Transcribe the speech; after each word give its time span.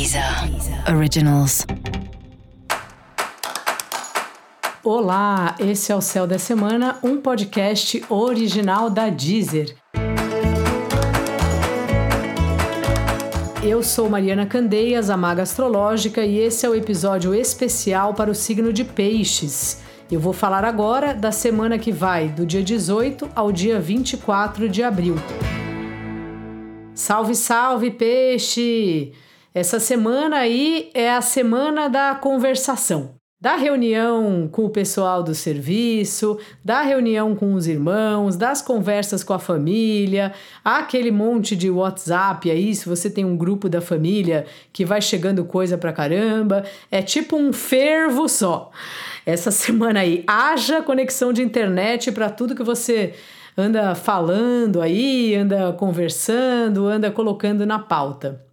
Deezer 0.00 0.24
Originals. 0.96 1.66
Olá, 4.82 5.54
esse 5.58 5.92
é 5.92 5.94
o 5.94 6.00
Céu 6.00 6.26
da 6.26 6.38
Semana, 6.38 6.98
um 7.02 7.18
podcast 7.18 8.02
original 8.08 8.88
da 8.88 9.10
Deezer. 9.10 9.76
Eu 13.62 13.82
sou 13.82 14.08
Mariana 14.08 14.46
Candeias, 14.46 15.10
a 15.10 15.18
Maga 15.18 15.42
Astrológica, 15.42 16.24
e 16.24 16.38
esse 16.38 16.64
é 16.64 16.70
o 16.70 16.74
episódio 16.74 17.34
especial 17.34 18.14
para 18.14 18.30
o 18.30 18.34
signo 18.34 18.72
de 18.72 18.84
Peixes. 18.84 19.82
Eu 20.10 20.18
vou 20.18 20.32
falar 20.32 20.64
agora 20.64 21.12
da 21.12 21.30
semana 21.30 21.78
que 21.78 21.92
vai 21.92 22.28
do 22.28 22.46
dia 22.46 22.62
18 22.62 23.28
ao 23.34 23.52
dia 23.52 23.78
24 23.78 24.66
de 24.66 24.82
abril. 24.82 25.16
Salve, 26.94 27.34
salve, 27.34 27.90
peixe! 27.90 29.12
Essa 29.52 29.80
semana 29.80 30.36
aí 30.36 30.90
é 30.94 31.10
a 31.10 31.20
semana 31.20 31.88
da 31.88 32.14
conversação. 32.14 33.16
Da 33.40 33.56
reunião 33.56 34.46
com 34.52 34.66
o 34.66 34.70
pessoal 34.70 35.22
do 35.22 35.34
serviço, 35.34 36.38
da 36.62 36.82
reunião 36.82 37.34
com 37.34 37.54
os 37.54 37.66
irmãos, 37.66 38.36
das 38.36 38.60
conversas 38.60 39.24
com 39.24 39.32
a 39.32 39.38
família, 39.38 40.32
aquele 40.62 41.10
monte 41.10 41.56
de 41.56 41.70
WhatsApp 41.70 42.50
aí, 42.50 42.74
se 42.74 42.86
você 42.86 43.08
tem 43.08 43.24
um 43.24 43.36
grupo 43.36 43.66
da 43.68 43.80
família 43.80 44.44
que 44.72 44.84
vai 44.84 45.00
chegando 45.00 45.42
coisa 45.44 45.78
pra 45.78 45.92
caramba, 45.92 46.64
é 46.90 47.00
tipo 47.00 47.34
um 47.34 47.50
fervo 47.50 48.28
só. 48.28 48.70
Essa 49.24 49.50
semana 49.50 50.00
aí, 50.00 50.22
haja 50.28 50.82
conexão 50.82 51.32
de 51.32 51.42
internet 51.42 52.12
para 52.12 52.28
tudo 52.28 52.54
que 52.54 52.62
você 52.62 53.14
anda 53.56 53.94
falando 53.94 54.82
aí, 54.82 55.34
anda 55.34 55.72
conversando, 55.72 56.86
anda 56.86 57.10
colocando 57.10 57.64
na 57.66 57.78
pauta. 57.78 58.44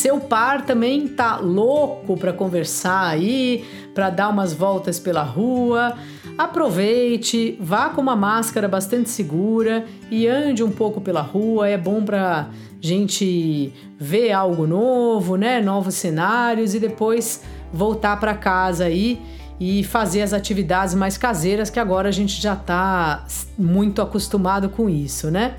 Seu 0.00 0.18
par 0.18 0.64
também 0.64 1.06
tá 1.06 1.36
louco 1.36 2.16
para 2.16 2.32
conversar 2.32 3.06
aí, 3.06 3.62
para 3.94 4.08
dar 4.08 4.30
umas 4.30 4.54
voltas 4.54 4.98
pela 4.98 5.22
rua. 5.22 5.92
Aproveite, 6.38 7.58
vá 7.60 7.90
com 7.90 8.00
uma 8.00 8.16
máscara 8.16 8.66
bastante 8.66 9.10
segura 9.10 9.84
e 10.10 10.26
ande 10.26 10.64
um 10.64 10.70
pouco 10.70 11.02
pela 11.02 11.20
rua. 11.20 11.68
É 11.68 11.76
bom 11.76 12.02
para 12.02 12.48
gente 12.80 13.74
ver 13.98 14.32
algo 14.32 14.66
novo, 14.66 15.36
né? 15.36 15.60
Novos 15.60 15.96
cenários 15.96 16.74
e 16.74 16.80
depois 16.80 17.42
voltar 17.70 18.18
para 18.18 18.32
casa 18.32 18.86
aí 18.86 19.20
e 19.60 19.84
fazer 19.84 20.22
as 20.22 20.32
atividades 20.32 20.94
mais 20.94 21.18
caseiras 21.18 21.68
que 21.68 21.78
agora 21.78 22.08
a 22.08 22.12
gente 22.12 22.40
já 22.40 22.54
está 22.54 23.26
muito 23.58 24.00
acostumado 24.00 24.70
com 24.70 24.88
isso, 24.88 25.30
né? 25.30 25.56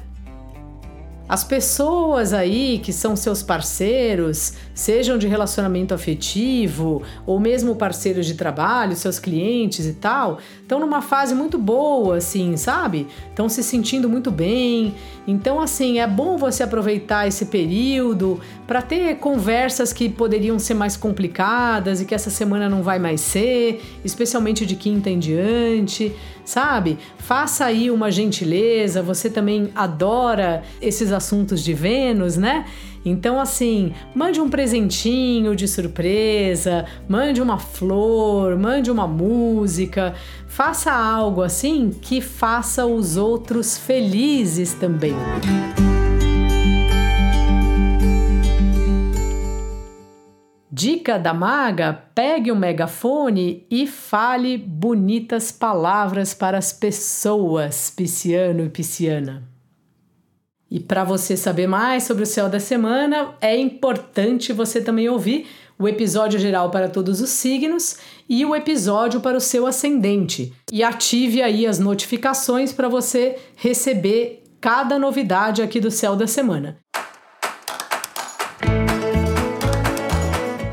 As 1.31 1.45
pessoas 1.45 2.33
aí 2.33 2.77
que 2.79 2.91
são 2.91 3.15
seus 3.15 3.41
parceiros, 3.41 4.51
sejam 4.73 5.17
de 5.17 5.29
relacionamento 5.29 5.93
afetivo 5.93 7.03
ou 7.25 7.39
mesmo 7.39 7.73
parceiros 7.73 8.25
de 8.25 8.33
trabalho, 8.33 8.97
seus 8.97 9.17
clientes 9.17 9.85
e 9.85 9.93
tal, 9.93 10.39
estão 10.61 10.77
numa 10.77 11.01
fase 11.01 11.33
muito 11.33 11.57
boa, 11.57 12.17
assim, 12.17 12.57
sabe? 12.57 13.07
Estão 13.29 13.47
se 13.47 13.63
sentindo 13.63 14.09
muito 14.09 14.29
bem. 14.29 14.93
Então, 15.25 15.61
assim, 15.61 15.99
é 15.99 16.07
bom 16.07 16.35
você 16.35 16.63
aproveitar 16.63 17.25
esse 17.25 17.45
período 17.45 18.41
para 18.67 18.81
ter 18.81 19.15
conversas 19.15 19.93
que 19.93 20.09
poderiam 20.09 20.59
ser 20.59 20.73
mais 20.73 20.97
complicadas 20.97 22.01
e 22.01 22.05
que 22.05 22.13
essa 22.13 22.29
semana 22.29 22.67
não 22.67 22.83
vai 22.83 22.99
mais 22.99 23.21
ser, 23.21 23.81
especialmente 24.03 24.65
de 24.65 24.75
quinta 24.75 25.09
em 25.09 25.17
diante, 25.17 26.13
sabe? 26.43 26.97
Faça 27.17 27.65
aí 27.65 27.89
uma 27.89 28.11
gentileza, 28.11 29.01
você 29.01 29.29
também 29.29 29.71
adora 29.75 30.63
esses 30.81 31.13
assuntos 31.21 31.63
de 31.63 31.73
Vênus, 31.73 32.35
né? 32.35 32.65
Então, 33.05 33.39
assim, 33.39 33.93
mande 34.13 34.39
um 34.39 34.49
presentinho 34.49 35.55
de 35.55 35.67
surpresa, 35.67 36.85
mande 37.07 37.41
uma 37.41 37.57
flor, 37.57 38.57
mande 38.57 38.91
uma 38.91 39.07
música, 39.07 40.13
faça 40.47 40.91
algo 40.91 41.41
assim 41.41 41.89
que 41.89 42.21
faça 42.21 42.85
os 42.85 43.17
outros 43.17 43.77
felizes 43.77 44.73
também. 44.73 45.15
Dica 50.73 51.19
da 51.19 51.33
maga: 51.33 51.93
pegue 52.15 52.51
o 52.51 52.55
um 52.55 52.57
megafone 52.57 53.67
e 53.69 53.85
fale 53.85 54.57
bonitas 54.57 55.51
palavras 55.51 56.33
para 56.33 56.57
as 56.57 56.71
pessoas, 56.71 57.89
pisciano 57.89 58.63
e 58.63 58.69
pisciana. 58.69 59.51
E 60.71 60.79
para 60.79 61.03
você 61.03 61.35
saber 61.35 61.67
mais 61.67 62.03
sobre 62.03 62.23
o 62.23 62.25
céu 62.25 62.47
da 62.47 62.57
semana, 62.57 63.35
é 63.41 63.57
importante 63.57 64.53
você 64.53 64.79
também 64.79 65.09
ouvir 65.09 65.47
o 65.77 65.85
episódio 65.85 66.39
geral 66.39 66.71
para 66.71 66.87
todos 66.87 67.19
os 67.19 67.29
signos 67.29 67.97
e 68.29 68.45
o 68.45 68.55
episódio 68.55 69.19
para 69.19 69.35
o 69.35 69.41
seu 69.41 69.67
ascendente. 69.67 70.53
E 70.71 70.81
ative 70.81 71.41
aí 71.41 71.67
as 71.67 71.77
notificações 71.77 72.71
para 72.71 72.87
você 72.87 73.35
receber 73.57 74.43
cada 74.61 74.97
novidade 74.97 75.61
aqui 75.61 75.81
do 75.81 75.91
céu 75.91 76.15
da 76.15 76.25
semana. 76.25 76.77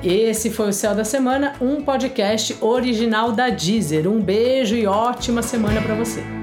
Esse 0.05 0.49
foi 0.49 0.69
o 0.69 0.73
Céu 0.73 0.95
da 0.95 1.05
Semana, 1.05 1.55
um 1.61 1.83
podcast 1.83 2.57
original 2.61 3.33
da 3.33 3.51
Deezer. 3.51 4.09
Um 4.09 4.23
beijo 4.23 4.77
e 4.77 4.87
ótima 4.87 5.43
semana 5.43 5.83
para 5.83 5.95
você. 5.97 6.38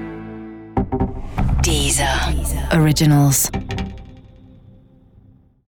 Deezer. 1.66 2.32
Originals. 2.70 3.50